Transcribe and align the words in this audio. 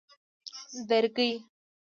درگۍ 0.87 1.29